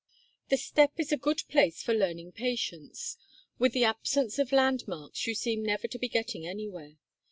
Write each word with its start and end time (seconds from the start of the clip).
The 0.49 0.57
steppe 0.57 0.99
is 0.99 1.11
a 1.11 1.15
good 1.17 1.43
place 1.47 1.83
for 1.83 1.93
learning 1.93 2.31
patience. 2.31 3.17
With 3.59 3.73
the 3.73 3.83
absence 3.83 4.39
of 4.39 4.51
landmarks, 4.51 5.27
you 5.27 5.35
seem 5.35 5.61
never 5.61 5.87
to 5.87 5.99
be 5.99 6.09
getting 6.09 6.47
anywhere. 6.47 6.97